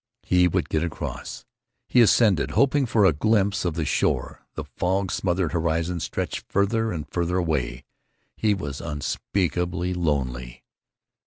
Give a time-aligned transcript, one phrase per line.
[0.23, 1.45] He would get across!
[1.87, 4.41] He ascended, hoping for a glimpse of the shore.
[4.55, 7.83] The fog smothered horizon stretched farther and farther away.
[8.35, 10.63] He was unspeakably lonely.